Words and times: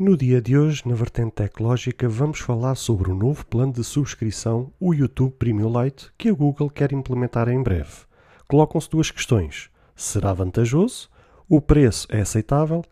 No 0.00 0.16
dia 0.16 0.40
de 0.40 0.56
hoje, 0.56 0.80
na 0.86 0.94
vertente 0.94 1.32
tecnológica, 1.32 2.08
vamos 2.08 2.38
falar 2.38 2.74
sobre 2.74 3.10
o 3.10 3.14
novo 3.14 3.44
plano 3.44 3.70
de 3.70 3.84
subscrição, 3.84 4.72
o 4.80 4.94
YouTube 4.94 5.32
Premium 5.32 5.70
Lite, 5.78 6.10
que 6.16 6.30
a 6.30 6.32
Google 6.32 6.70
quer 6.70 6.90
implementar 6.90 7.50
em 7.50 7.62
breve. 7.62 8.06
Colocam-se 8.48 8.88
duas 8.88 9.10
questões: 9.10 9.68
será 9.94 10.32
vantajoso? 10.32 11.10
O 11.46 11.60
preço 11.60 12.08
é 12.10 12.22
aceitável? 12.22 12.82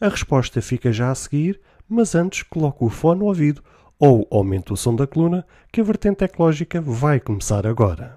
A 0.00 0.08
resposta 0.08 0.62
fica 0.62 0.90
já 0.90 1.10
a 1.10 1.14
seguir, 1.14 1.60
mas 1.86 2.14
antes 2.14 2.42
coloco 2.42 2.86
o 2.86 2.88
fone 2.88 3.20
no 3.20 3.26
ouvido 3.26 3.62
ou 3.98 4.26
aumento 4.30 4.72
o 4.72 4.76
som 4.76 4.96
da 4.96 5.06
coluna, 5.06 5.46
que 5.70 5.82
a 5.82 5.84
vertente 5.84 6.16
tecnológica 6.16 6.80
vai 6.80 7.20
começar 7.20 7.66
agora. 7.66 8.16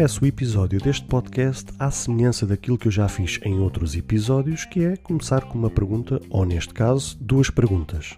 Começo 0.00 0.24
o 0.24 0.26
episódio 0.26 0.80
deste 0.80 1.04
podcast 1.04 1.70
à 1.78 1.90
semelhança 1.90 2.46
daquilo 2.46 2.78
que 2.78 2.88
eu 2.88 2.90
já 2.90 3.06
fiz 3.06 3.38
em 3.44 3.58
outros 3.58 3.94
episódios, 3.94 4.64
que 4.64 4.82
é 4.82 4.96
começar 4.96 5.42
com 5.42 5.58
uma 5.58 5.68
pergunta, 5.68 6.18
ou 6.30 6.46
neste 6.46 6.72
caso, 6.72 7.18
duas 7.20 7.50
perguntas. 7.50 8.16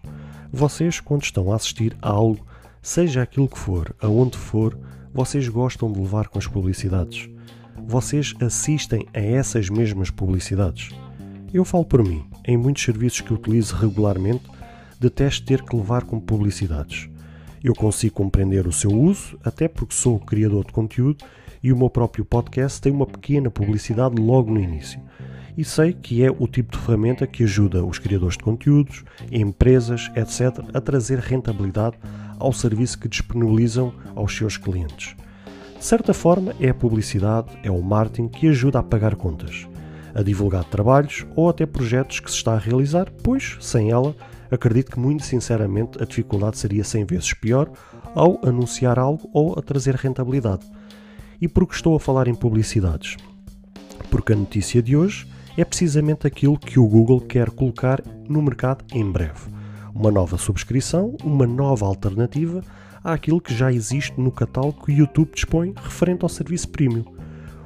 Vocês, 0.53 1.01
quando 1.01 1.25
estão 1.25 1.53
a 1.53 1.57
assistir 1.57 1.97
a 2.01 2.09
algo, 2.09 2.47
seja 2.81 3.21
aquilo 3.21 3.49
que 3.49 3.59
for, 3.59 3.93
aonde 4.01 4.39
for, 4.39 4.79
vocês 5.13 5.49
gostam 5.49 5.91
de 5.91 5.99
levar 5.99 6.29
com 6.29 6.39
as 6.39 6.47
publicidades? 6.47 7.29
Vocês 7.85 8.33
assistem 8.41 9.05
a 9.13 9.19
essas 9.19 9.69
mesmas 9.69 10.09
publicidades? 10.09 10.91
Eu 11.53 11.65
falo 11.65 11.85
por 11.85 12.05
mim, 12.05 12.25
em 12.47 12.57
muitos 12.57 12.85
serviços 12.85 13.23
que 13.23 13.35
utilizo 13.35 13.75
regularmente, 13.75 14.45
detesto 15.01 15.45
ter 15.45 15.61
que 15.61 15.75
levar 15.75 16.05
com 16.05 16.21
publicidades. 16.21 17.11
Eu 17.61 17.75
consigo 17.75 18.15
compreender 18.15 18.69
o 18.69 18.73
seu 18.73 18.93
uso, 18.93 19.37
até 19.43 19.67
porque 19.67 19.97
sou 19.97 20.21
criador 20.21 20.65
de 20.65 20.73
conteúdo 20.73 21.25
e 21.63 21.73
o 21.73 21.77
meu 21.77 21.89
próprio 21.89 22.25
podcast 22.25 22.81
tem 22.81 22.93
uma 22.93 23.07
pequena 23.07 23.51
publicidade 23.51 24.21
logo 24.21 24.51
no 24.53 24.61
início. 24.61 25.01
E 25.57 25.65
sei 25.65 25.93
que 25.93 26.25
é 26.25 26.31
o 26.31 26.47
tipo 26.49 26.73
de 26.73 26.79
ferramenta 26.79 27.27
que 27.27 27.45
ajuda 27.45 27.85
os 27.85 27.99
criadores 27.99 28.37
de 28.37 28.43
conteúdos, 28.43 29.05
empresas, 29.31 30.11
etc., 30.17 30.65
a 30.73 30.81
trazer 30.81 31.19
rentabilidade 31.19 31.97
ao 32.39 32.53
serviço 32.53 32.99
que 32.99 33.09
disponibilizam 33.09 33.93
aos 34.17 34.35
seus 34.35 34.57
clientes. 34.57 35.15
De 35.79 35.85
certa 35.85 36.15
forma, 36.15 36.55
é 36.59 36.71
a 36.71 36.75
publicidade, 36.75 37.49
é 37.63 37.71
o 37.71 37.83
marketing 37.83 38.29
que 38.29 38.49
ajuda 38.49 38.79
a 38.79 38.83
pagar 38.83 39.15
contas, 39.15 39.67
a 40.15 40.23
divulgar 40.23 40.65
trabalhos 40.65 41.27
ou 41.37 41.49
até 41.49 41.67
projetos 41.67 42.21
que 42.21 42.31
se 42.31 42.37
está 42.37 42.55
a 42.55 42.59
realizar, 42.59 43.11
pois, 43.23 43.57
sem 43.61 43.91
ela, 43.91 44.15
acredito 44.51 44.93
que 44.93 45.01
muito 45.01 45.25
sinceramente 45.25 46.01
a 46.03 46.07
dificuldade 46.07 46.59
seria 46.59 46.85
100 46.85 47.05
vezes 47.07 47.35
pior 47.35 47.71
ao 48.15 48.41
anunciar 48.47 48.99
algo 48.99 49.29
ou 49.33 49.59
a 49.59 49.63
trazer 49.63 49.95
rentabilidade. 49.97 50.65
E 51.43 51.49
por 51.49 51.67
que 51.67 51.75
estou 51.75 51.97
a 51.97 51.99
falar 51.99 52.29
em 52.29 52.37
publicidades? 52.37 53.17
Porque 54.09 54.33
a 54.33 54.37
notícia 54.37 54.81
de 54.81 54.97
hoje 54.97 55.27
é 55.59 55.65
precisamente 55.65 56.25
aquilo 56.25 56.57
que 56.57 56.79
o 56.79 56.87
Google 56.87 57.21
quer 57.21 57.51
colocar 57.51 58.01
no 58.29 58.41
mercado 58.41 58.85
em 58.93 59.05
breve. 59.11 59.51
Uma 59.93 60.13
nova 60.13 60.39
subscrição, 60.39 61.17
uma 61.25 61.45
nova 61.45 61.85
alternativa 61.85 62.63
àquilo 63.03 63.41
que 63.41 63.53
já 63.53 63.73
existe 63.73 64.21
no 64.21 64.31
catálogo 64.31 64.85
que 64.85 64.93
o 64.93 64.95
YouTube 64.95 65.33
dispõe 65.35 65.75
referente 65.83 66.23
ao 66.23 66.29
serviço 66.29 66.69
premium. 66.69 67.05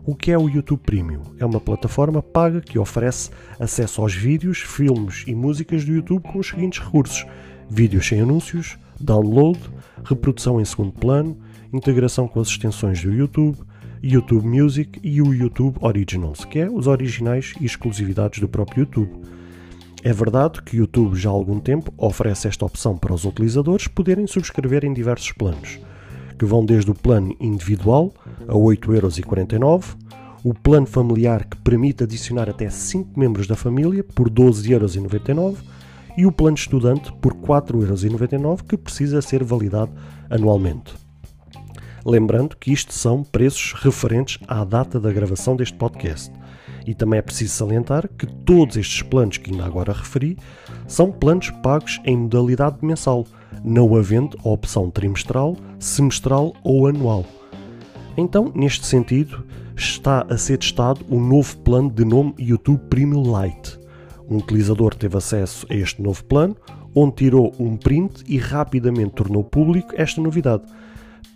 O 0.07 0.15
que 0.15 0.33
é 0.33 0.39
o 0.39 0.49
YouTube 0.49 0.81
Premium? 0.81 1.21
É 1.39 1.45
uma 1.45 1.61
plataforma 1.61 2.23
paga 2.23 2.63
que 2.63 2.79
oferece 2.79 3.29
acesso 3.61 4.01
aos 4.01 4.15
vídeos, 4.15 4.59
filmes 4.59 5.25
e 5.27 5.35
músicas 5.35 5.85
do 5.85 5.93
YouTube 5.93 6.23
com 6.23 6.39
os 6.39 6.49
seguintes 6.49 6.83
recursos: 6.83 7.27
vídeos 7.69 8.07
sem 8.07 8.23
anúncios, 8.23 8.79
download, 8.99 9.61
reprodução 10.03 10.61
em 10.61 10.65
segundo 10.65 10.93
plano, 10.93 11.37
integração 11.73 12.29
com 12.29 12.41
as 12.41 12.49
extensões 12.49 13.03
do 13.03 13.13
YouTube, 13.13 13.59
YouTube 14.03 14.47
Music 14.47 15.01
e 15.03 15.21
o 15.23 15.33
YouTube 15.33 15.77
Originals, 15.81 16.45
que 16.45 16.59
é 16.59 16.71
os 16.71 16.87
originais 16.87 17.55
e 17.61 17.65
exclusividades 17.65 18.41
do 18.41 18.49
próprio 18.49 18.81
YouTube. 18.81 19.11
É 20.03 20.13
verdade 20.13 20.63
que 20.63 20.77
o 20.77 20.81
YouTube 20.81 21.17
já 21.17 21.31
há 21.31 21.33
algum 21.33 21.59
tempo 21.59 21.93
oferece 21.97 22.47
esta 22.47 22.65
opção 22.65 22.97
para 22.97 23.13
os 23.13 23.25
utilizadores 23.25 23.89
poderem 23.89 24.27
subscrever 24.27 24.85
em 24.85 24.93
diversos 24.93 25.33
planos, 25.33 25.81
que 26.39 26.45
vão 26.45 26.65
desde 26.65 26.91
o 26.91 26.95
plano 26.95 27.35
individual 27.41 28.15
a 28.47 28.55
8,49€, 28.55 29.97
o 30.45 30.55
plano 30.55 30.87
familiar 30.87 31.45
que 31.45 31.57
permite 31.57 32.05
adicionar 32.05 32.49
até 32.49 32.71
5 32.71 33.19
membros 33.19 33.47
da 33.47 33.57
família 33.57 34.05
por 34.05 34.31
12,99€ 34.31 35.57
e 36.17 36.25
o 36.25 36.33
plano 36.33 36.57
estudante 36.57 37.13
por 37.21 37.35
4,99€ 37.35 38.63
que 38.63 38.77
precisa 38.77 39.21
ser 39.21 39.43
validado 39.43 39.93
anualmente. 40.31 41.06
Lembrando 42.09 42.57
que 42.57 42.73
isto 42.73 42.95
são 42.95 43.25
preços 43.25 43.73
referentes 43.73 44.39
à 44.47 44.63
data 44.63 45.01
da 45.01 45.13
gravação 45.13 45.57
deste 45.57 45.77
podcast. 45.77 46.33
E 46.87 46.95
também 46.95 47.19
é 47.19 47.23
preciso 47.23 47.53
salientar 47.53 48.09
que 48.17 48.27
todos 48.27 48.77
estes 48.77 49.03
planos 49.03 49.39
que 49.39 49.51
ainda 49.51 49.65
agora 49.65 49.93
referi 49.93 50.39
são 50.87 51.11
planos 51.11 51.51
pagos 51.65 52.01
em 52.05 52.17
modalidade 52.17 52.77
mensal, 52.81 53.27
não 53.65 53.97
havendo 53.97 54.39
a 54.45 54.49
opção 54.51 54.89
trimestral, 54.89 55.57
semestral 55.81 56.55
ou 56.63 56.87
anual. 56.87 57.27
Então, 58.17 58.53
neste 58.55 58.87
sentido, 58.87 59.45
está 59.75 60.25
a 60.31 60.39
ser 60.39 60.59
testado 60.59 61.05
o 61.09 61.19
novo 61.19 61.57
plano 61.59 61.91
de 61.91 62.05
nome 62.05 62.37
YouTube 62.39 62.83
Premium 62.89 63.25
Lite. 63.25 63.81
Um 64.31 64.37
utilizador 64.37 64.95
teve 64.95 65.17
acesso 65.17 65.67
a 65.69 65.75
este 65.75 66.01
novo 66.01 66.23
plano, 66.23 66.57
onde 66.95 67.17
tirou 67.17 67.53
um 67.59 67.77
print 67.77 68.23
e 68.29 68.39
rapidamente 68.39 69.11
tornou 69.11 69.43
público 69.43 69.93
esta 69.97 70.21
novidade 70.21 70.63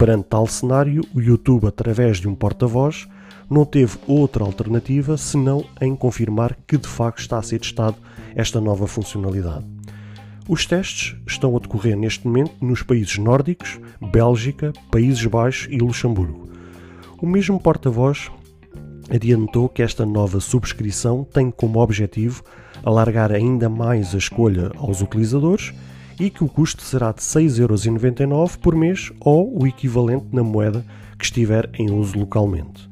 Perante 0.01 0.29
tal 0.31 0.47
cenário, 0.47 1.03
o 1.15 1.21
YouTube, 1.21 1.67
através 1.67 2.17
de 2.17 2.27
um 2.27 2.35
porta-voz, 2.35 3.07
não 3.51 3.67
teve 3.67 3.99
outra 4.07 4.43
alternativa 4.43 5.19
senão 5.19 5.63
em 5.79 5.95
confirmar 5.95 6.57
que 6.67 6.79
de 6.79 6.89
facto 6.89 7.19
está 7.19 7.37
a 7.37 7.43
ser 7.43 7.59
testado 7.59 7.99
esta 8.35 8.63
nova 8.63 8.87
funcionalidade. 8.87 9.67
Os 10.49 10.65
testes 10.65 11.15
estão 11.27 11.55
a 11.55 11.61
decorrer 11.61 11.99
neste 11.99 12.27
momento 12.27 12.53
nos 12.63 12.83
países 12.83 13.19
nórdicos, 13.19 13.79
Bélgica, 14.01 14.73
Países 14.91 15.27
Baixos 15.27 15.69
e 15.71 15.77
Luxemburgo. 15.77 16.49
O 17.21 17.27
mesmo 17.27 17.61
porta-voz 17.61 18.31
adiantou 19.11 19.69
que 19.69 19.83
esta 19.83 20.07
nova 20.07 20.41
subscrição 20.41 21.25
tem 21.31 21.51
como 21.51 21.79
objetivo 21.79 22.43
alargar 22.83 23.31
ainda 23.33 23.69
mais 23.69 24.15
a 24.15 24.19
escolha 24.19 24.73
aos 24.79 25.03
utilizadores 25.03 25.75
e 26.21 26.29
que 26.29 26.45
o 26.45 26.49
custo 26.49 26.83
será 26.83 27.13
de 27.13 27.23
6,99€ 27.23 28.59
por 28.59 28.77
mês 28.77 29.11
ou 29.19 29.59
o 29.59 29.67
equivalente 29.67 30.27
na 30.31 30.43
moeda 30.43 30.85
que 31.19 31.25
estiver 31.25 31.71
em 31.73 31.91
uso 31.91 32.19
localmente. 32.19 32.89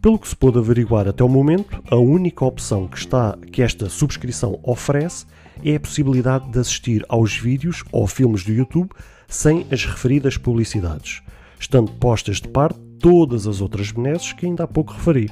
Pelo 0.00 0.16
que 0.16 0.28
se 0.28 0.36
pôde 0.36 0.56
averiguar 0.56 1.08
até 1.08 1.24
o 1.24 1.28
momento, 1.28 1.82
a 1.90 1.96
única 1.96 2.44
opção 2.44 2.86
que, 2.86 2.96
está, 2.96 3.36
que 3.50 3.62
esta 3.62 3.88
subscrição 3.88 4.60
oferece 4.62 5.26
é 5.64 5.74
a 5.74 5.80
possibilidade 5.80 6.48
de 6.48 6.60
assistir 6.60 7.04
aos 7.08 7.36
vídeos 7.36 7.82
ou 7.90 8.06
filmes 8.06 8.44
do 8.44 8.52
YouTube 8.52 8.90
sem 9.26 9.66
as 9.72 9.84
referidas 9.84 10.36
publicidades, 10.36 11.22
estando 11.58 11.90
postas 11.90 12.40
de 12.40 12.46
parte 12.46 12.78
todas 13.00 13.48
as 13.48 13.60
outras 13.60 13.90
benesses 13.90 14.32
que 14.32 14.46
ainda 14.46 14.62
há 14.62 14.68
pouco 14.68 14.92
referi. 14.92 15.28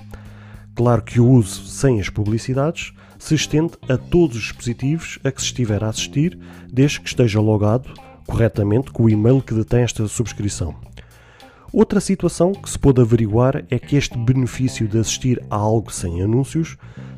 Claro 0.75 1.03
que 1.03 1.21
o 1.21 1.29
uso 1.29 1.65
sem 1.67 2.01
as 2.01 2.09
publicidades 2.09 2.93
se 3.19 3.35
estende 3.35 3.75
a 3.89 3.97
todos 3.97 4.37
os 4.37 4.43
dispositivos 4.43 5.19
a 5.23 5.31
que 5.31 5.41
se 5.41 5.47
estiver 5.47 5.85
a 5.85 5.89
assistir, 5.89 6.39
desde 6.71 7.01
que 7.01 7.09
esteja 7.09 7.41
logado 7.41 7.89
corretamente 8.27 8.91
com 8.91 9.05
o 9.05 9.11
e-mail 9.11 9.41
que 9.41 9.55
detém 9.55 9.83
esta 9.83 10.07
subscrição. 10.09 10.75
Outra 11.73 12.01
situação 12.01 12.53
que 12.53 12.71
se 12.71 12.79
pode 12.79 13.01
averiguar 13.01 13.65
é 13.71 13.79
que 13.79 13.97
este 13.97 14.17
benefício 14.17 14.87
de 14.87 14.99
assistir 14.99 15.43
a 15.51 15.57
algo 15.57 15.93
sem 15.93 16.23
anúncios 16.23 16.77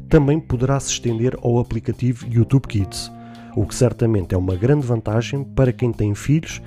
também 0.08 0.40
poderá 0.40 0.78
se 0.80 0.92
estender 0.92 1.36
ao 1.42 1.58
aplicativo 1.58 2.26
YouTube 2.26 2.66
Kids, 2.66 3.10
o 3.54 3.66
que 3.66 3.74
certamente 3.74 4.34
é 4.34 4.38
uma 4.38 4.56
grande 4.56 4.86
vantagem 4.86 5.44
para 5.44 5.72
quem 5.72 5.92
tem 5.92 6.14
filhos 6.14 6.60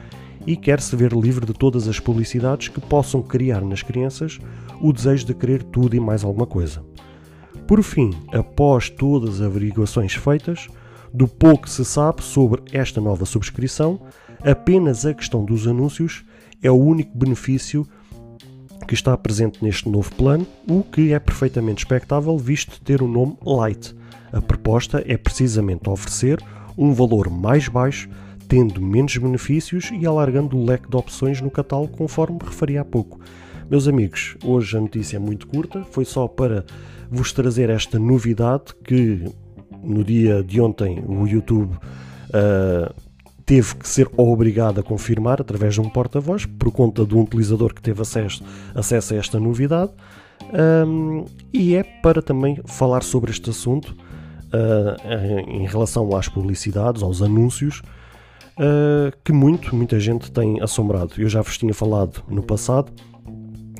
e 0.45 0.55
quer 0.55 0.79
se 0.81 0.95
ver 0.95 1.13
livre 1.13 1.45
de 1.45 1.53
todas 1.53 1.87
as 1.87 1.99
publicidades 1.99 2.67
que 2.67 2.81
possam 2.81 3.21
criar 3.21 3.61
nas 3.61 3.81
crianças 3.81 4.39
o 4.81 4.93
desejo 4.93 5.25
de 5.25 5.33
querer 5.33 5.63
tudo 5.63 5.95
e 5.95 5.99
mais 5.99 6.23
alguma 6.23 6.45
coisa. 6.45 6.83
Por 7.67 7.83
fim, 7.83 8.11
após 8.31 8.89
todas 8.89 9.35
as 9.35 9.41
averiguações 9.41 10.13
feitas, 10.15 10.67
do 11.13 11.27
pouco 11.27 11.63
que 11.63 11.69
se 11.69 11.83
sabe 11.85 12.23
sobre 12.23 12.61
esta 12.71 13.01
nova 13.01 13.25
subscrição, 13.25 13.99
apenas 14.43 15.05
a 15.05 15.13
questão 15.13 15.43
dos 15.43 15.67
anúncios 15.67 16.23
é 16.61 16.69
o 16.69 16.75
único 16.75 17.17
benefício 17.17 17.87
que 18.87 18.93
está 18.93 19.15
presente 19.15 19.63
neste 19.63 19.87
novo 19.87 20.13
plano, 20.15 20.47
o 20.67 20.83
que 20.83 21.13
é 21.13 21.19
perfeitamente 21.19 21.83
expectável 21.83 22.37
visto 22.37 22.81
ter 22.81 23.01
o 23.01 23.07
nome 23.07 23.37
Lite. 23.45 23.95
A 24.31 24.41
proposta 24.41 25.03
é 25.05 25.17
precisamente 25.17 25.89
oferecer 25.89 26.43
um 26.77 26.93
valor 26.93 27.29
mais 27.29 27.67
baixo, 27.67 28.09
tendo 28.47 28.81
menos 28.81 29.15
benefícios 29.15 29.91
e 29.91 30.07
alargando 30.07 30.57
o 30.57 30.65
leque 30.65 30.89
de 30.89 30.97
opções 30.97 31.39
no 31.39 31.51
catálogo, 31.51 31.95
conforme 31.95 32.39
referi 32.43 32.77
há 32.77 32.85
pouco. 32.85 33.19
Meus 33.69 33.87
amigos, 33.87 34.35
hoje 34.43 34.75
a 34.75 34.81
notícia 34.81 35.17
é 35.17 35.19
muito 35.19 35.45
curta, 35.45 35.85
foi 35.91 36.03
só 36.03 36.27
para 36.27 36.65
vos 37.07 37.31
trazer 37.31 37.69
esta 37.69 37.99
novidade 37.99 38.73
que 38.83 39.23
no 39.83 40.03
dia 40.03 40.43
de 40.43 40.59
ontem 40.59 41.03
o 41.07 41.27
YouTube 41.27 41.75
uh, 41.75 42.91
teve 43.45 43.75
que 43.75 43.87
ser 43.87 44.09
obrigado 44.17 44.79
a 44.79 44.83
confirmar 44.83 45.39
através 45.39 45.75
de 45.75 45.81
um 45.81 45.87
porta-voz 45.87 46.47
por 46.47 46.71
conta 46.71 47.05
de 47.05 47.15
um 47.15 47.21
utilizador 47.21 47.71
que 47.71 47.79
teve 47.79 48.01
acesso, 48.01 48.43
acesso 48.73 49.13
a 49.13 49.17
esta 49.17 49.39
novidade. 49.39 49.91
Um, 50.87 51.25
e 51.53 51.75
é 51.75 51.83
para 51.83 52.23
também 52.23 52.59
falar 52.65 53.03
sobre 53.03 53.29
este 53.29 53.51
assunto 53.51 53.95
uh, 54.51 55.47
em 55.47 55.67
relação 55.67 56.15
às 56.17 56.27
publicidades, 56.27 57.03
aos 57.03 57.21
anúncios, 57.21 57.83
uh, 58.57 59.15
que 59.23 59.31
muito, 59.31 59.75
muita 59.75 59.99
gente 59.99 60.31
tem 60.31 60.59
assombrado. 60.59 61.13
Eu 61.19 61.29
já 61.29 61.43
vos 61.43 61.55
tinha 61.55 61.73
falado 61.73 62.23
no 62.27 62.41
passado 62.41 62.91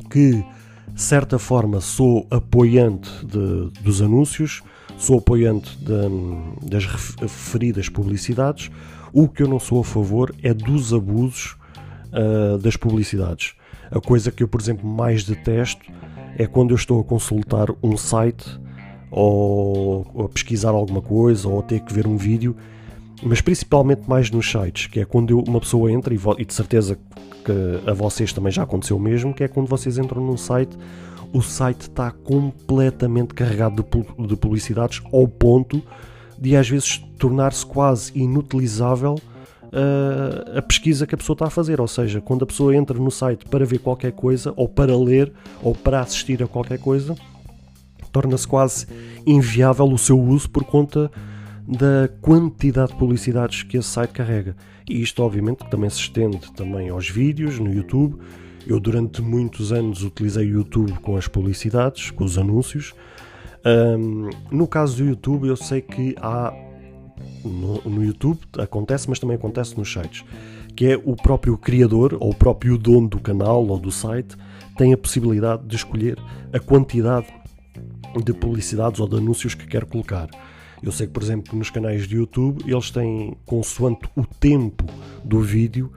que, 0.10 0.44
de 0.88 1.02
certa 1.02 1.38
forma, 1.38 1.80
sou 1.80 2.26
apoiante 2.32 3.10
de, 3.26 3.70
dos 3.82 4.02
anúncios, 4.02 4.62
sou 4.98 5.20
apoiante 5.20 5.78
de, 5.78 6.68
das 6.68 6.86
referidas 6.86 7.88
publicidades. 7.88 8.70
O 9.14 9.28
que 9.28 9.44
eu 9.44 9.48
não 9.48 9.60
sou 9.60 9.82
a 9.82 9.84
favor 9.84 10.34
é 10.44 10.54
dos 10.54 10.94
abusos 10.94 11.56
uh, 12.12 12.58
das 12.58 12.76
publicidades. 12.76 13.54
A 13.92 14.00
coisa 14.00 14.32
que 14.32 14.44
eu, 14.44 14.48
por 14.48 14.62
exemplo, 14.62 14.88
mais 14.88 15.24
detesto 15.24 15.86
é 16.38 16.46
quando 16.46 16.72
eu 16.72 16.76
estou 16.76 17.00
a 17.02 17.04
consultar 17.04 17.68
um 17.82 17.98
site 17.98 18.60
ou 19.12 20.26
a 20.26 20.30
pesquisar 20.30 20.70
alguma 20.70 21.02
coisa 21.02 21.48
ou 21.48 21.60
a 21.60 21.64
ter 21.64 21.80
que 21.80 21.94
ver 21.94 22.06
um 22.06 22.16
vídeo, 22.16 22.56
mas 23.22 23.42
principalmente 23.42 24.08
mais 24.08 24.32
nos 24.32 24.50
sites, 24.50 24.88
que 24.88 25.00
é 25.00 25.06
quando 25.06 25.40
uma 25.40 25.60
pessoa 25.60 25.92
entra 25.92 26.14
e, 26.14 26.20
e 26.38 26.46
de 26.46 26.54
certeza 26.54 26.96
que 26.96 27.90
a 27.90 27.94
vocês 27.94 28.32
também 28.34 28.52
já 28.52 28.64
aconteceu 28.64 28.98
o 28.98 29.00
mesmo, 29.00 29.34
que 29.34 29.44
é 29.44 29.48
quando 29.48 29.68
vocês 29.68 29.98
entram 29.98 30.26
num 30.26 30.38
site, 30.38 30.78
o 31.34 31.42
site 31.42 31.82
está 31.82 32.12
completamente 32.12 33.34
carregado 33.34 33.84
de, 33.84 34.28
de 34.28 34.36
publicidades 34.36 35.02
ao 35.12 35.28
ponto 35.28 35.82
de 36.40 36.56
às 36.56 36.70
vezes 36.70 36.98
tornar-se 37.18 37.66
quase 37.66 38.12
inutilizável 38.18 39.16
uh, 39.16 40.58
a 40.58 40.62
pesquisa 40.62 41.06
que 41.06 41.14
a 41.14 41.18
pessoa 41.18 41.36
está 41.36 41.46
a 41.48 41.50
fazer. 41.50 41.82
Ou 41.82 41.88
seja, 41.88 42.22
quando 42.22 42.44
a 42.44 42.46
pessoa 42.46 42.76
entra 42.76 42.98
no 42.98 43.12
site 43.12 43.46
para 43.46 43.66
ver 43.66 43.80
qualquer 43.80 44.14
coisa, 44.14 44.54
ou 44.56 44.68
para 44.68 44.96
ler, 44.98 45.32
ou 45.62 45.76
para 45.76 46.00
assistir 46.00 46.42
a 46.42 46.48
qualquer 46.48 46.80
coisa, 46.80 47.16
torna-se 48.12 48.48
quase 48.48 48.88
inviável 49.26 49.86
o 49.86 49.98
seu 49.98 50.20
uso 50.20 50.50
por 50.50 50.64
conta 50.64 51.12
da 51.70 52.10
quantidade 52.20 52.94
de 52.94 52.98
publicidades 52.98 53.62
que 53.62 53.78
esse 53.78 53.90
site 53.90 54.10
carrega. 54.10 54.56
E 54.90 55.00
isto, 55.04 55.22
obviamente, 55.22 55.70
também 55.70 55.90
se 55.90 56.00
estende 56.00 56.52
também 56.54 56.90
aos 56.90 57.08
vídeos 57.08 57.60
no 57.60 57.72
YouTube. 57.72 58.18
Eu, 58.66 58.80
durante 58.80 59.22
muitos 59.22 59.72
anos, 59.72 60.04
utilizei 60.04 60.48
o 60.48 60.56
YouTube 60.58 60.94
com 60.94 61.16
as 61.16 61.28
publicidades, 61.28 62.10
com 62.10 62.24
os 62.24 62.40
anúncios. 62.40 62.96
Um, 63.64 64.30
no 64.52 64.68
caso 64.68 64.98
do 64.98 65.10
YouTube, 65.10 65.48
eu 65.48 65.56
sei 65.56 65.82
que 65.82 66.16
há. 66.20 66.52
No, 67.44 67.82
no, 67.82 68.04
YouTube 68.04 68.40
acontece, 68.58 69.08
mas 69.08 69.20
também 69.20 69.36
acontece 69.36 69.78
nos 69.78 69.92
sites. 69.92 70.26
Que 70.76 70.94
é 70.94 70.98
o 70.98 71.16
próprio 71.16 71.58
criador 71.58 72.18
ou 72.20 72.32
o 72.32 72.36
próprio 72.36 72.78
dono 72.78 73.10
do 73.10 73.20
canal 73.20 73.66
ou 73.68 73.78
do 73.78 73.92
site 73.92 74.36
tem 74.76 74.94
a 74.94 74.98
possibilidade 74.98 75.68
de 75.68 75.76
escolher 75.76 76.18
a 76.52 76.60
quantidade 76.60 77.28
de 78.24 78.34
publicidades 78.34 79.00
ou 79.00 79.08
de 79.08 79.18
anúncios 79.18 79.54
que 79.54 79.68
quer 79.68 79.86
colocar. 79.86 80.30
Eu 80.82 80.92
sei 80.92 81.08
que, 81.08 81.14
por 81.14 81.24
exemplo, 81.24 81.58
nos 81.58 81.70
canais 81.70 82.08
de 82.08 82.16
YouTube 82.16 82.64
eles 82.66 82.90
têm, 82.90 83.36
consoante 83.46 84.08
o 84.16 84.26
tempo 84.26 84.86
do 85.24 85.42
vídeo, 85.42 85.92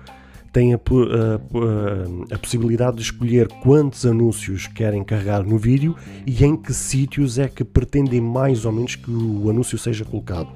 têm 0.52 0.74
a, 0.74 0.76
a, 0.76 2.34
a, 2.34 2.38
possibilidade 2.38 2.96
de 2.96 3.02
escolher 3.02 3.48
quantos 3.62 4.04
anúncios 4.04 4.66
querem 4.66 5.02
carregar 5.02 5.42
no 5.42 5.56
vídeo 5.56 5.96
e 6.26 6.44
em 6.44 6.56
que 6.56 6.74
sítios 6.74 7.38
é 7.38 7.48
que 7.48 7.64
pretendem 7.64 8.20
mais 8.20 8.64
ou 8.64 8.72
menos 8.72 8.94
que 8.94 9.10
o 9.10 9.48
anúncio 9.48 9.78
seja 9.78 10.04
colocado. 10.04 10.52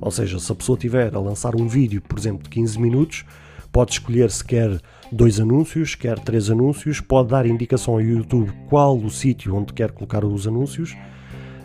Ou 0.00 0.10
seja, 0.10 0.38
se 0.38 0.52
a 0.52 0.54
pessoa 0.54 0.78
tiver 0.78 1.14
a 1.14 1.18
lançar 1.18 1.56
um 1.56 1.66
vídeo, 1.66 2.02
por 2.02 2.18
exemplo, 2.18 2.42
de 2.44 2.50
15 2.50 2.78
minutos, 2.78 3.24
pode 3.72 3.92
escolher 3.92 4.30
se 4.30 4.44
quer 4.44 4.80
dois 5.10 5.40
anúncios, 5.40 5.94
quer 5.94 6.18
três 6.18 6.50
anúncios, 6.50 7.00
pode 7.00 7.30
dar 7.30 7.46
indicação 7.46 7.94
ao 7.94 8.00
YouTube 8.00 8.52
qual 8.68 8.96
o 8.96 9.10
sítio 9.10 9.56
onde 9.56 9.72
quer 9.72 9.92
colocar 9.92 10.24
os 10.24 10.46
anúncios. 10.46 10.94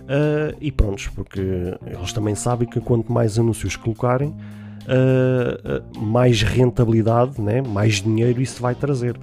Uh, 0.04 0.56
e 0.60 0.70
prontos, 0.70 1.08
porque 1.08 1.40
eles 1.86 2.12
também 2.12 2.36
sabem 2.36 2.68
que 2.68 2.82
quanto 2.82 3.12
mais 3.12 3.40
anúncios 3.40 3.78
colocarem, 3.78 4.36
uh, 4.84 6.00
mais 6.00 6.42
rentabilidade, 6.42 7.42
né? 7.42 7.62
mais 7.62 8.02
dinheiro 8.02 8.42
isso 8.42 8.62
vai 8.62 8.76
trazer. 8.76 9.18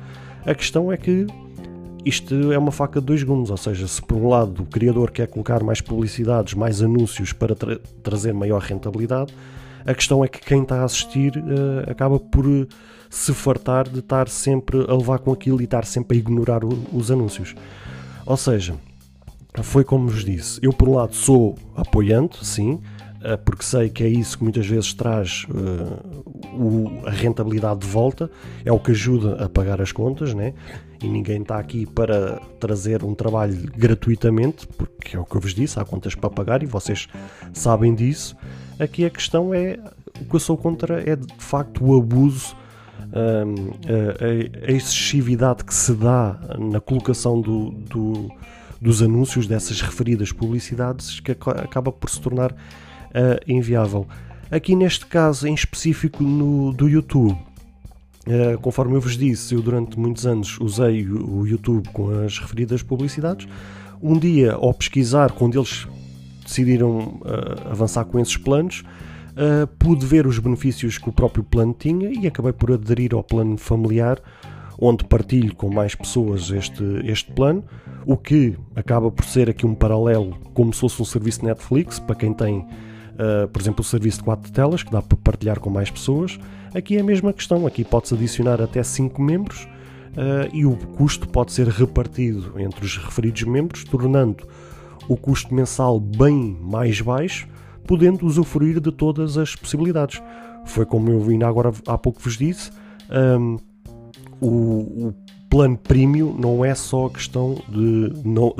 A 0.47 0.55
questão 0.55 0.91
é 0.91 0.97
que 0.97 1.27
isto 2.05 2.50
é 2.50 2.59
uma 2.59 2.73
faca 2.73 2.99
de 2.99 3.06
dois 3.06 3.23
gumes, 3.23 3.50
ou 3.50 3.56
seja, 3.59 3.87
se 3.87 4.00
por 4.00 4.17
um 4.17 4.29
lado 4.29 4.62
o 4.62 4.67
criador 4.67 5.11
quer 5.11 5.27
colocar 5.27 5.62
mais 5.62 5.82
publicidades, 5.82 6.55
mais 6.55 6.82
anúncios 6.82 7.32
para 7.32 7.55
tra 7.55 7.79
trazer 8.03 8.32
maior 8.32 8.62
rentabilidade, 8.62 9.35
a 9.85 9.94
questão 9.94 10.25
é 10.25 10.29
que 10.29 10.41
quem 10.41 10.62
está 10.62 10.81
a 10.81 10.85
assistir 10.85 11.37
uh, 11.37 11.91
acaba 11.91 12.19
por 12.19 12.47
se 13.09 13.35
fartar 13.35 13.88
de 13.88 13.99
estar 13.99 14.29
sempre 14.29 14.79
a 14.88 14.94
levar 14.94 15.19
com 15.19 15.32
aquilo 15.32 15.61
e 15.61 15.65
estar 15.65 15.85
sempre 15.85 16.17
a 16.17 16.21
ignorar 16.21 16.65
o, 16.65 16.71
os 16.93 17.11
anúncios. 17.11 17.55
Ou 18.25 18.37
seja, 18.37 18.75
foi 19.62 19.85
como 19.85 20.08
vos 20.08 20.25
disse, 20.25 20.58
eu 20.62 20.73
por 20.73 20.88
um 20.88 20.94
lado 20.94 21.14
sou 21.14 21.56
apoiante, 21.76 22.44
sim, 22.47 22.81
eh, 23.23 23.37
porque 23.37 23.62
sei 23.62 23.91
que 23.91 24.02
é 24.02 24.08
isso 24.08 24.38
que 24.38 24.44
muitas 24.44 24.67
vezes 24.67 24.94
traz 24.94 25.44
uh, 25.50 26.25
o, 26.56 27.06
a 27.06 27.11
rentabilidade 27.11 27.81
de 27.81 27.87
volta, 27.87 28.31
é 28.64 28.73
o 28.73 28.79
que 28.79 28.93
ajuda 28.93 29.44
a 29.44 29.49
pagar 29.49 29.81
as 29.81 29.93
contas, 29.93 30.32
né? 30.32 30.55
e 31.02 31.08
ninguém 31.08 31.41
está 31.41 31.58
aqui 31.58 31.87
para 31.87 32.41
trazer 32.58 33.02
um 33.02 33.14
trabalho 33.14 33.56
gratuitamente, 33.75 34.67
porque 34.67 35.17
é 35.17 35.20
o 35.20 35.25
que 35.25 35.37
eu 35.37 35.41
vos 35.41 35.55
disse, 35.55 35.81
há 35.81 35.85
contas 35.85 36.14
para 36.14 36.29
pagar 36.29 36.62
e 36.62 36.67
vocês 36.67 37.08
sabem 37.53 37.94
disso. 37.94 38.37
Aqui 38.79 39.05
a 39.05 39.11
questão 39.11 39.55
é, 39.55 39.79
o 40.20 40.25
que 40.26 40.37
eu 40.37 40.41
sou 40.41 40.56
contra 40.56 41.03
é 41.08 41.17
de 41.17 41.26
facto 41.38 41.85
o 41.85 41.99
abuso 41.99 42.55
um, 43.12 43.70
a, 43.88 44.67
a, 44.69 44.73
excessividade 44.73 45.64
que 45.64 45.75
se 45.75 45.93
dá 45.94 46.38
na 46.58 46.81
colocação 46.81 47.41
do, 47.41 47.70
do, 47.70 48.31
dos 48.81 49.03
anúncios 49.03 49.47
dessas 49.47 49.81
referidas 49.81 50.32
publicidades 50.32 51.21
que 51.21 51.32
acaba 51.32 51.93
por 51.93 52.09
se 52.09 52.21
tornar 52.21 52.53
uh, 52.53 52.56
inviável. 53.47 54.06
Aqui 54.50 54.75
neste 54.75 55.06
caso 55.06 55.47
em 55.47 55.55
específico 55.55 56.23
no, 56.23 56.73
do 56.73 56.88
YouTube, 56.88 57.32
uh, 57.32 58.58
conforme 58.63 58.96
eu 58.96 59.01
vos 59.01 59.17
disse, 59.17 59.55
eu 59.55 59.60
durante 59.60 59.99
muitos 59.99 60.27
anos 60.27 60.58
usei 60.58 61.06
o, 61.06 61.46
YouTube 61.46 61.89
com 61.93 62.10
as 62.25 62.39
referidas 62.39 62.82
publicidades. 62.82 63.46
Um 64.03 64.19
dia, 64.19 64.55
ao 64.55 64.72
pesquisar, 64.72 65.32
quando 65.32 65.58
eles 65.58 65.87
decidiram 66.43 67.20
uh, 67.20 67.70
avançar 67.70 68.05
com 68.06 68.19
esses 68.19 68.37
planos, 68.37 68.82
pude 69.79 70.05
ver 70.05 70.27
os 70.27 70.39
benefícios 70.39 70.99
que 70.99 71.08
o 71.08 71.13
próprio 71.13 71.43
plano 71.43 71.75
tinha 71.79 72.10
e 72.10 72.27
acabei 72.27 72.53
por 72.53 72.72
aderir 72.72 73.15
ao 73.15 73.22
plano 73.22 73.56
familiar, 73.56 74.20
onde 74.81 75.05
partilho 75.05 75.55
com 75.55 75.69
mais 75.69 75.94
pessoas 75.94 76.51
este, 76.51 76.82
este 77.05 77.31
plano, 77.32 77.63
o 78.06 78.17
que 78.17 78.56
acaba 78.75 79.10
por 79.10 79.25
ser 79.25 79.51
aqui 79.51 79.67
um 79.67 79.75
paralelo, 79.75 80.37
como 80.55 80.72
se 80.72 80.81
fosse 80.81 81.03
um 81.03 81.05
serviço 81.05 81.44
Netflix, 81.44 81.99
para 81.99 82.17
quem 82.17 82.32
tem, 82.32 82.58
uh, 82.58 83.46
por 83.53 83.60
exemplo, 83.60 83.82
o 83.82 83.84
serviço 83.84 84.19
de 84.19 84.25
4 84.25 84.51
telas, 84.51 84.82
que 84.82 84.91
dá 84.91 85.03
para 85.03 85.19
partilhar 85.19 85.60
com 85.60 85.69
mais 85.69 85.91
pessoas. 85.91 86.39
Aqui 86.75 86.96
é 86.96 87.01
a 87.01 87.05
mesma 87.05 87.32
questão, 87.32 87.67
aqui 87.67 87.84
pode-se 87.84 88.15
adicionar 88.15 88.60
até 88.63 88.82
5 88.82 89.20
membros. 89.20 89.69
Uh, 90.10 90.51
e 90.53 90.67
o 90.67 90.77
custo 90.77 91.29
pode 91.29 91.53
ser 91.53 91.69
repartido 91.69 92.58
entre 92.58 92.84
os 92.84 92.96
referidos 92.96 93.44
membros, 93.44 93.84
tornando 93.84 94.44
o 95.06 95.17
custo 95.17 95.55
mensal 95.55 96.01
bem 96.01 96.58
mais 96.60 97.01
baixo, 97.01 97.46
podendo 97.87 98.27
usufruir 98.27 98.81
de 98.81 98.91
todas 98.91 99.39
as 99.39 99.55
possibilidades. 99.55 100.20
Foi 100.67 100.84
como 100.84 101.10
eu 101.10 101.22
ainda 101.29 101.46
agora 101.46 101.72
há 101.87 101.96
pouco 101.96 102.20
vos 102.20 102.37
disse, 102.37 102.72
um, 103.39 103.56
o, 104.41 105.09
o, 105.09 105.15
plano 105.49 105.77
premium 105.77 106.32
não 106.39 106.65
é 106.65 106.75
só 106.75 107.06
a 107.06 107.11
questão 107.11 107.56
de, 107.69 108.11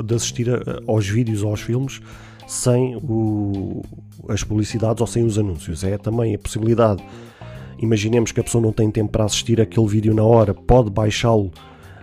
de 0.03 0.13
assistir 0.13 0.49
a, 0.49 0.61
aos 0.85 1.07
vídeos 1.07 1.41
ou 1.41 1.49
aos 1.49 1.61
filmes 1.61 2.01
sem 2.47 2.97
o, 2.97 3.81
as 4.27 4.43
publicidades 4.43 4.99
ou 4.99 5.07
sem 5.07 5.23
os 5.23 5.37
anúncios, 5.37 5.83
é 5.85 5.97
também 5.97 6.35
a 6.35 6.39
possibilidade. 6.39 7.01
Imaginemos 7.79 8.31
que 8.31 8.39
a 8.39 8.43
pessoa 8.43 8.61
não 8.61 8.73
tem 8.73 8.91
tempo 8.91 9.11
para 9.11 9.23
assistir 9.23 9.61
aquele 9.61 9.87
vídeo 9.87 10.13
na 10.13 10.23
hora, 10.23 10.53
pode 10.53 10.89
baixá-lo 10.89 11.51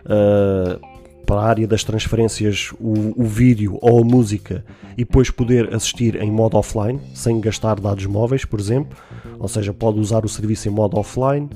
uh, 0.06 0.98
para 1.28 1.42
a 1.42 1.44
área 1.44 1.66
das 1.66 1.84
transferências 1.84 2.72
o, 2.80 3.22
o, 3.22 3.24
vídeo 3.26 3.78
ou 3.82 4.00
a 4.00 4.04
música 4.04 4.64
e 4.92 5.04
depois 5.04 5.30
poder 5.30 5.74
assistir 5.74 6.16
em 6.16 6.32
modo 6.32 6.56
offline, 6.56 6.98
sem 7.14 7.38
gastar 7.38 7.78
dados 7.78 8.06
móveis, 8.06 8.46
por 8.46 8.58
exemplo. 8.58 8.96
Ou 9.38 9.46
seja, 9.46 9.74
pode 9.74 10.00
usar 10.00 10.24
o 10.24 10.28
serviço 10.28 10.66
em 10.68 10.70
modo 10.70 10.96
offline. 10.96 11.50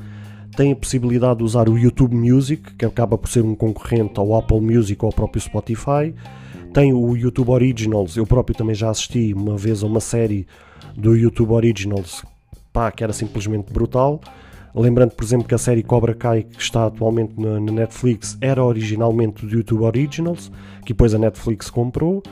Tem 0.57 0.73
a 0.73 0.77
possibilidade 0.77 1.39
de 1.39 1.45
usar 1.45 1.69
o 1.69 1.79
YouTube 1.79 2.15
Music, 2.15 2.75
que 2.75 2.85
acaba 2.85 3.17
por 3.17 3.29
ser 3.29 3.43
um 3.43 3.55
concorrente 3.55 4.19
ao 4.19 4.35
Apple 4.35 4.61
Music 4.61 5.03
ou 5.03 5.09
ao 5.09 5.13
próprio 5.13 5.41
Spotify. 5.41 6.15
Tem 6.75 6.93
o 6.93 7.17
YouTube 7.17 7.51
Originals, 7.51 8.17
eu 8.17 8.27
próprio 8.27 8.57
também 8.57 8.75
já 8.75 8.91
assisti 8.91 9.33
uma 9.35 9.57
vez 9.57 9.83
a 9.83 9.87
uma 9.87 10.01
série 10.01 10.47
do 10.97 11.15
YouTube 11.15 11.53
Originals 11.53 12.23
pá, 12.73 12.91
que 12.91 13.05
era 13.05 13.13
simplesmente 13.13 13.73
brutal. 13.73 14.21
Lembrando, 14.75 15.11
por 15.11 15.23
exemplo, 15.23 15.47
que 15.47 15.55
a 15.55 15.59
série 15.59 15.83
Cobra 15.83 16.15
Kai, 16.15 16.45
que 16.45 16.61
está 16.61 16.87
atualmente 16.87 17.35
na, 17.39 17.61
Netflix, 17.61 18.39
era 18.41 18.65
originalmente 18.65 19.45
do 19.45 19.55
YouTube 19.55 19.83
Originals, 19.83 20.51
que 20.81 20.95
depois 20.95 21.15
a 21.15 21.19
Netflix 21.19 21.69
comprou. 21.69 22.23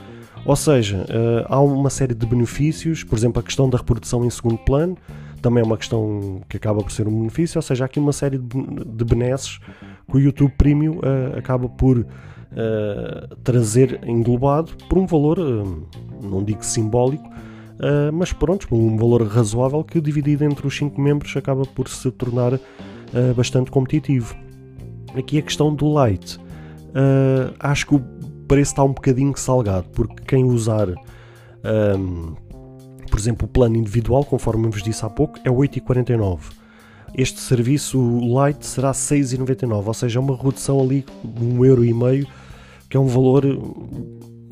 Ou 0.43 0.55
seja, 0.55 1.05
uh, 1.05 1.45
há 1.47 1.61
uma 1.61 1.91
série 1.91 2.15
de 2.15 2.25
benefícios, 2.25 3.03
por 3.03 3.15
exemplo, 3.15 3.39
a 3.39 3.43
questão 3.43 3.69
da 3.69 3.77
reprodução 3.77 4.25
em 4.25 4.29
segundo 4.31 4.57
plano, 4.57 4.97
também 5.41 5.63
é 5.63 5.65
uma 5.65 5.77
questão 5.77 6.41
que 6.47 6.57
acaba 6.57 6.81
por 6.81 6.91
ser 6.91 7.07
um 7.07 7.19
benefício, 7.19 7.57
ou 7.57 7.61
seja, 7.61 7.83
há 7.83 7.87
aqui 7.87 7.99
uma 7.99 8.13
série 8.13 8.37
de, 8.37 9.05
benesses 9.05 9.59
que 10.09 10.17
o 10.17 10.19
YouTube 10.19 10.53
Premium 10.57 10.97
uh, 10.97 11.37
acaba 11.37 11.67
por 11.67 11.99
uh, 11.99 13.35
trazer 13.43 13.99
englobado 14.07 14.71
por 14.87 14.97
um 14.97 15.05
valor, 15.05 15.37
não 16.21 16.43
digo 16.43 16.63
simbólico, 16.63 17.31
Uh, 17.81 18.13
mas 18.13 18.31
pronto, 18.31 18.67
um 18.71 18.95
valor 18.95 19.23
razoável 19.23 19.83
que 19.83 19.99
dividido 19.99 20.43
entre 20.43 20.67
os 20.67 20.77
5 20.77 21.01
membros 21.01 21.35
acaba 21.35 21.65
por 21.65 21.89
se 21.89 22.11
tornar 22.11 22.53
uh, 22.53 22.59
bastante 23.35 23.71
competitivo. 23.71 24.35
Aqui 25.15 25.39
a 25.39 25.41
questão 25.41 25.73
do 25.73 25.91
light. 25.91 26.37
Uh, 26.37 27.51
acho 27.59 27.87
que 27.87 27.95
o 27.95 27.99
preço 28.47 28.73
está 28.73 28.83
um 28.83 28.93
bocadinho 28.93 29.35
salgado, 29.35 29.87
porque 29.93 30.23
quem 30.27 30.43
usar, 30.43 30.89
um, 30.89 32.35
por 32.35 32.40
exemplo, 33.21 33.45
o 33.45 33.49
plano 33.49 33.77
individual, 33.77 34.25
conforme 34.25 34.69
vos 34.69 34.83
disse 34.83 35.05
há 35.05 35.09
pouco, 35.09 35.39
é 35.43 35.49
8,49. 35.49 36.39
Este 37.13 37.39
serviço 37.39 37.99
light 38.33 38.65
será 38.65 38.91
6,99, 38.91 39.87
ou 39.87 39.93
seja, 39.93 40.19
uma 40.19 40.35
redução 40.35 40.79
ali 40.81 41.05
de 41.23 41.45
1,5€, 41.45 42.27
que 42.89 42.97
é 42.97 42.99
um 42.99 43.07
valor 43.07 43.43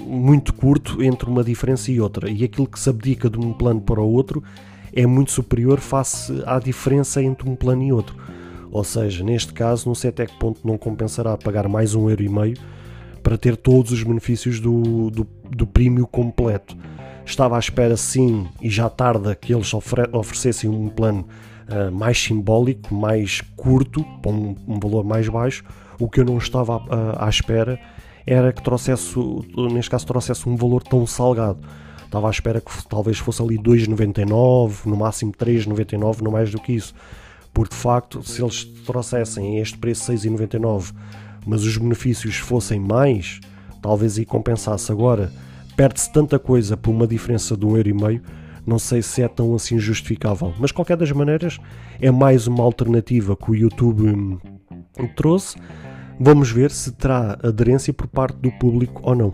muito 0.02 0.54
curto 0.54 1.02
entre 1.04 1.30
uma 1.30 1.44
diferença 1.44 1.92
e 1.92 2.02
outra, 2.02 2.30
e 2.30 2.44
aquilo 2.44 2.68
que 2.68 2.80
se 2.80 2.90
abdica 2.90 3.30
de 3.30 3.38
um 3.40 3.54
plano 3.54 3.80
para 3.80 4.02
o 4.02 4.12
outro 4.12 4.44
é 4.94 5.06
muito 5.06 5.32
superior 5.32 5.80
face 5.80 6.44
à 6.46 6.60
diferença 6.60 7.22
entre 7.22 7.48
um 7.48 7.56
plano 7.56 7.84
e 7.84 7.94
outro. 7.94 8.16
Ou 8.72 8.84
seja, 8.84 9.24
neste 9.24 9.54
caso, 9.54 9.88
não 9.88 9.96
sei 9.96 10.10
até 10.10 10.26
que 10.26 10.38
ponto 10.38 10.60
não 10.66 10.78
compensará 10.78 11.38
pagar 11.38 11.68
mais 11.68 11.96
um 11.96 12.10
euro 12.10 12.24
e 12.24 12.30
meio 12.30 12.58
para 13.24 13.38
ter 13.38 13.56
todos 13.56 13.92
os 13.92 14.04
benefícios 14.04 14.60
do, 14.60 15.10
do, 15.10 15.28
do 15.50 15.68
prémio 15.68 16.08
completo. 16.08 16.76
Estava 17.30 17.58
à 17.58 17.60
espera, 17.60 17.96
sim, 17.96 18.48
e 18.60 18.72
já 18.72 18.90
tarda 18.90 19.36
que 19.36 19.54
eles 19.54 19.72
oferecessem 19.74 20.68
um 20.68 20.90
plano 20.90 21.28
uh, 21.70 21.92
mais 21.92 22.20
simbólico, 22.20 22.94
mais 22.94 23.42
curto, 23.56 24.04
com 24.24 24.34
um, 24.34 24.56
um, 24.68 24.80
valor 24.80 25.04
mais 25.04 25.30
baixo. 25.30 25.64
O 26.00 26.10
que 26.10 26.20
eu 26.20 26.26
não 26.26 26.40
estava 26.40 26.82
à, 26.90 27.28
à 27.28 27.30
espera 27.30 27.80
era 28.26 28.52
que 28.52 28.64
trouxesse, 28.64 29.14
neste 29.72 29.92
caso, 29.92 30.08
trouxesse 30.08 30.50
um 30.50 30.56
valor 30.56 30.82
tão 30.82 31.06
salgado. 31.06 31.60
Estava 32.04 32.28
à 32.28 32.32
espera 32.32 32.60
que 32.60 32.72
talvez 32.90 33.20
fosse 33.20 33.44
ali 33.44 33.60
2,99, 33.60 34.88
no 34.88 34.98
máximo 34.98 35.32
3,99, 35.32 36.22
não 36.22 36.32
mais 36.32 36.50
do 36.52 36.60
que 36.60 36.74
isso. 36.74 36.96
Porque 37.54 37.76
de 37.76 37.80
facto, 37.80 38.24
se 38.24 38.42
eles 38.42 38.64
trouxessem 38.64 39.60
este 39.60 39.78
preço 39.78 40.12
6,99, 40.12 40.94
mas 41.46 41.64
os 41.64 41.78
benefícios 41.78 42.38
fossem 42.38 42.80
mais, 42.80 43.40
talvez 43.84 44.18
aí 44.18 44.26
compensasse. 44.26 44.92
Agora, 44.92 45.32
perde-se 45.80 46.12
tanta 46.12 46.38
coisa 46.38 46.76
por 46.76 46.92
uma 46.92 47.08
diferença 47.08 47.56
de 47.56 47.66
um 47.66 47.78
euro 47.78 47.88
e 47.88 47.94
meio, 47.94 48.22
não 48.68 48.78
sei 48.78 49.02
se 49.02 49.22
é 49.22 49.30
tão 49.30 49.56
assim 49.56 49.80
justificável. 49.80 50.54
Mas, 50.60 50.74
qualquer 50.74 50.98
das 50.98 51.10
maneiras, 51.10 51.58
é 52.02 52.12
mais 52.12 52.48
uma 52.48 52.66
alternativa 52.66 53.34
que 53.34 53.50
o 53.50 53.56
YouTube 53.56 54.10
hum, 54.10 54.38
trouxe 55.16 55.58
Vamos 56.20 56.52
ver 56.52 56.70
se 56.70 56.92
terá 56.92 57.40
aderência 57.42 57.94
por 57.94 58.08
parte 58.08 58.36
do 58.40 58.52
público 58.52 59.00
ou 59.06 59.16
não. 59.16 59.34